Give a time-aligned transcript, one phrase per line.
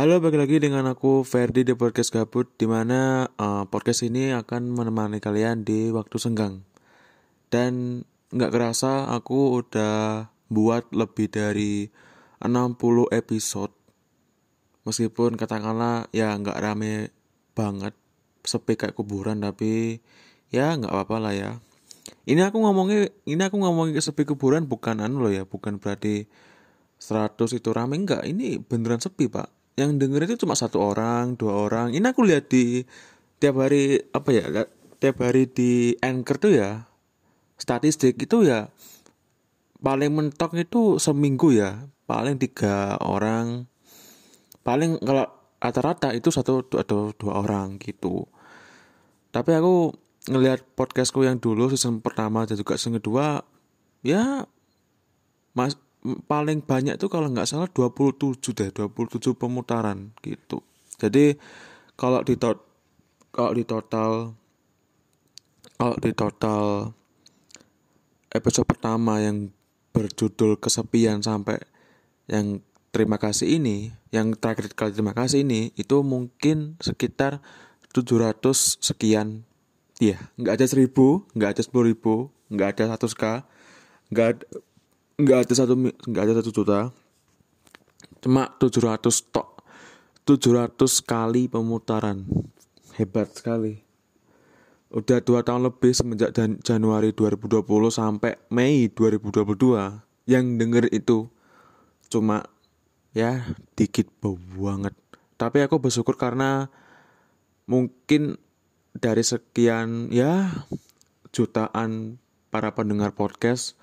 [0.00, 4.72] Halo, balik lagi dengan aku Ferdi di podcast Gabut, di mana uh, podcast ini akan
[4.72, 6.64] menemani kalian di waktu senggang.
[7.52, 8.00] Dan
[8.32, 11.92] nggak kerasa aku udah buat lebih dari
[12.40, 13.76] 60 episode.
[14.88, 17.12] Meskipun katakanlah ya nggak rame
[17.52, 17.92] banget,
[18.40, 20.00] sepi kayak kuburan, tapi
[20.48, 21.50] ya nggak apa-apa lah ya.
[22.24, 26.24] Ini aku ngomongnya, ini aku ngomongin sepi kuburan bukan anu loh ya, bukan berarti
[26.96, 31.64] 100 itu rame enggak, ini beneran sepi pak yang denger itu cuma satu orang dua
[31.64, 31.96] orang.
[31.96, 32.84] Ini aku lihat di
[33.40, 34.44] tiap hari apa ya
[35.00, 36.84] tiap hari di anchor tuh ya
[37.56, 38.68] statistik itu ya
[39.80, 43.64] paling mentok itu seminggu ya paling tiga orang.
[44.60, 45.24] Paling kalau
[45.56, 48.28] rata-rata itu satu atau dua orang gitu.
[49.32, 49.96] Tapi aku
[50.28, 53.40] ngelihat podcastku yang dulu season pertama dan juga season kedua
[54.04, 54.44] ya
[55.56, 60.64] mas paling banyak itu kalau nggak salah 27 deh 27 pemutaran gitu.
[60.96, 61.36] Jadi
[61.96, 62.64] kalau di tot
[63.30, 64.32] kalau di total
[65.76, 66.92] kalau di total
[68.32, 69.52] episode pertama yang
[69.92, 71.60] berjudul kesepian sampai
[72.30, 72.64] yang
[72.94, 77.44] terima kasih ini yang terakhir kali terima kasih ini itu mungkin sekitar
[77.92, 79.44] 700 sekian.
[80.00, 80.88] Iya nggak ada 1000
[81.36, 83.24] nggak ada 10 ribu nggak ada 100 k
[84.10, 84.44] nggak ada
[85.22, 86.78] nggak ada satu nggak ada satu juta.
[88.20, 89.64] Cuma 700 tok.
[90.28, 92.28] 700 kali pemutaran.
[92.94, 93.80] Hebat sekali.
[94.90, 101.30] Udah dua tahun lebih semenjak dan Januari 2020 sampai Mei 2022 yang denger itu.
[102.10, 102.44] Cuma
[103.16, 104.92] ya dikit banget.
[105.40, 106.68] Tapi aku bersyukur karena
[107.64, 108.36] mungkin
[108.92, 110.66] dari sekian ya
[111.30, 112.18] jutaan
[112.50, 113.79] para pendengar podcast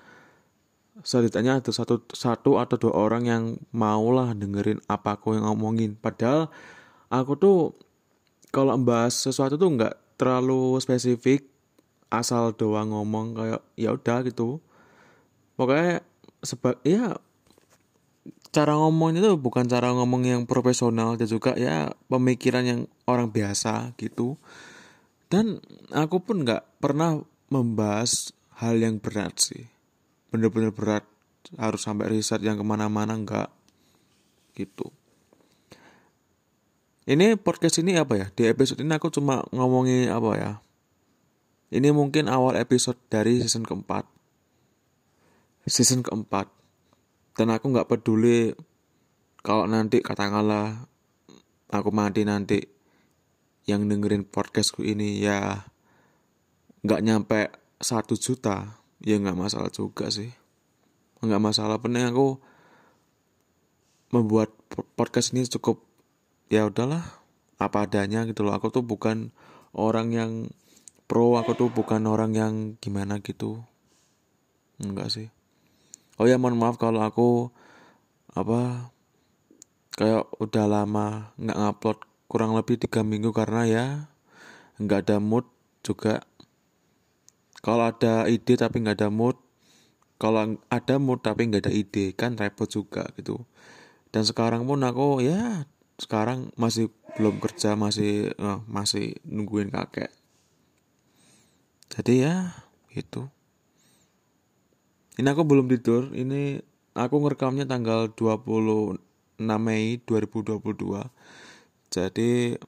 [1.02, 5.94] setidaknya ada satu satu atau dua orang yang maulah dengerin apa aku yang ngomongin.
[5.98, 6.50] Padahal
[7.12, 7.58] aku tuh
[8.50, 11.46] kalau membahas sesuatu tuh nggak terlalu spesifik
[12.08, 14.58] asal doang ngomong kayak ya udah gitu.
[15.54, 16.02] Pokoknya
[16.42, 17.18] sebab ya
[18.48, 23.94] cara ngomong itu bukan cara ngomong yang profesional dan juga ya pemikiran yang orang biasa
[24.00, 24.40] gitu.
[25.28, 25.60] Dan
[25.92, 27.20] aku pun nggak pernah
[27.52, 29.77] membahas hal yang berat sih
[30.28, 31.04] bener-bener berat
[31.56, 33.48] harus sampai riset yang ke mana-mana enggak.
[34.52, 34.90] Gitu.
[37.08, 38.26] Ini podcast ini apa ya?
[38.28, 40.52] Di episode ini aku cuma ngomongin apa ya?
[41.72, 44.04] Ini mungkin awal episode dari season keempat.
[45.64, 46.52] Season keempat.
[47.32, 48.52] Dan aku nggak peduli
[49.40, 50.84] kalau nanti katakanlah
[51.72, 52.60] aku mati nanti
[53.68, 55.68] yang dengerin podcastku ini ya
[56.84, 57.40] nggak nyampe
[57.80, 60.30] satu juta ya nggak masalah juga sih.
[61.22, 61.78] Nggak masalah.
[61.82, 62.38] Penting aku
[64.14, 64.54] membuat
[64.96, 65.84] podcast ini cukup
[66.48, 67.04] ya udahlah
[67.58, 68.54] apa adanya gitu loh.
[68.54, 69.34] Aku tuh bukan
[69.74, 70.32] orang yang
[71.08, 73.64] pro aku tuh bukan orang yang gimana gitu.
[74.78, 75.28] Enggak sih.
[76.18, 77.50] Oh ya mohon maaf kalau aku
[78.34, 78.92] apa
[79.96, 81.98] kayak udah lama nggak ngupload
[82.28, 83.86] kurang lebih tiga minggu karena ya
[84.78, 85.48] nggak ada mood
[85.82, 86.27] juga
[87.64, 89.36] kalau ada ide tapi nggak ada mood
[90.18, 93.46] kalau ada mood tapi nggak ada ide kan repot juga gitu.
[94.10, 95.68] Dan sekarang pun aku ya
[95.98, 100.10] sekarang masih belum kerja masih uh, masih nungguin kakek.
[101.94, 102.54] Jadi ya
[102.94, 103.30] itu
[105.18, 106.14] ini aku belum tidur.
[106.14, 106.62] Ini
[106.94, 108.98] aku ngerekamnya tanggal 26
[109.38, 110.62] Mei 2022
[111.88, 112.60] jadi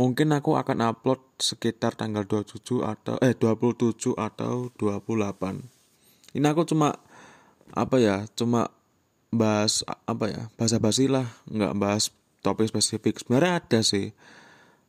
[0.00, 6.96] mungkin aku akan upload sekitar tanggal 27 atau eh 27 atau 28 ini aku cuma
[7.76, 8.72] apa ya cuma
[9.28, 13.20] bahas apa ya bahasa basi lah nggak bahas topik spesifik.
[13.20, 14.12] Sebenarnya ada sih.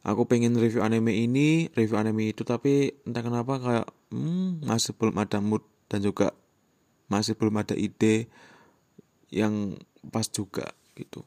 [0.02, 5.14] Aku pengen review anime ini review anime itu tapi entah kenapa kayak hmm, masih belum
[5.22, 6.34] ada mood dan juga
[7.06, 8.26] masih belum ada ide
[9.30, 9.78] yang
[10.10, 11.22] pas juga gitu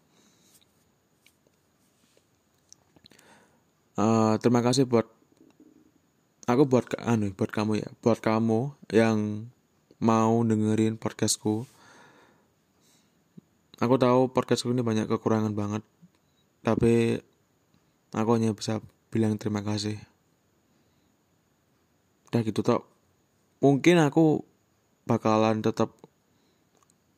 [4.34, 5.06] uh, terima kasih buat
[6.50, 7.88] aku buat anu buat kamu ya.
[8.02, 9.48] Buat kamu yang
[10.02, 11.64] mau dengerin podcastku.
[13.78, 15.82] Aku tahu podcastku ini banyak kekurangan banget
[16.64, 17.20] tapi
[18.16, 18.80] aku hanya bisa
[19.12, 20.00] bilang terima kasih.
[22.30, 22.82] Udah gitu tau
[23.62, 24.42] mungkin aku
[25.08, 25.94] bakalan tetap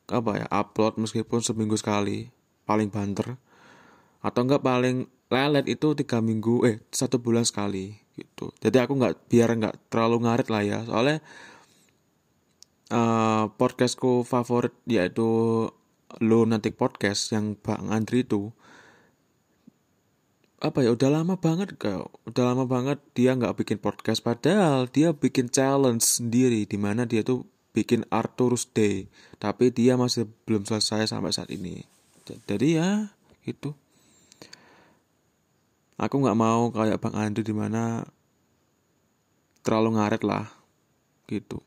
[0.07, 2.29] apa ya upload meskipun seminggu sekali
[2.67, 3.39] paling banter.
[4.19, 8.49] Atau enggak paling lelet itu tiga minggu eh satu bulan sekali gitu.
[8.63, 10.79] Jadi aku nggak biar nggak terlalu ngarit lah ya.
[10.87, 11.17] Soalnya
[12.91, 15.27] uh, podcastku favorit yaitu
[16.23, 18.55] lo nanti podcast yang Bang Andri itu.
[20.57, 24.23] Apa ya udah lama banget kak udah lama banget dia nggak bikin podcast.
[24.23, 27.45] Padahal dia bikin challenge sendiri di mana dia tuh
[27.75, 29.11] bikin Arthur's Day.
[29.37, 31.85] Tapi dia masih belum selesai sampai saat ini.
[32.25, 33.13] Jadi ya
[33.45, 33.71] itu
[35.97, 38.05] aku nggak mau kayak Bang Andri di mana
[39.65, 40.45] terlalu ngaret lah
[41.27, 41.59] gitu.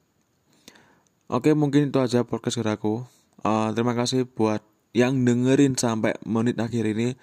[1.30, 3.04] Oke mungkin itu aja podcast aku.
[3.42, 7.14] Uh, terima kasih buat yang dengerin sampai menit akhir ini.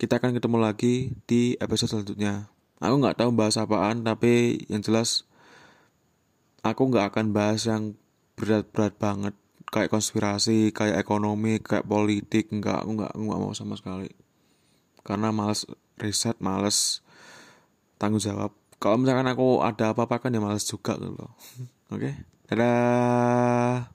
[0.00, 2.48] Kita akan ketemu lagi di episode selanjutnya.
[2.80, 5.24] Aku nggak tahu bahas apaan, tapi yang jelas
[6.64, 7.96] aku nggak akan bahas yang
[8.34, 9.34] berat-berat banget.
[9.70, 12.84] Kayak konspirasi, kayak ekonomi, kayak politik, nggak.
[12.84, 14.23] Aku nggak nggak mau sama sekali.
[15.04, 15.68] Karena males
[16.00, 17.04] riset, males
[18.00, 18.50] tanggung jawab.
[18.80, 21.32] Kalau misalkan aku ada apa-apa kan ya males juga gitu loh.
[21.94, 22.14] Oke, okay?
[22.50, 23.93] dadah.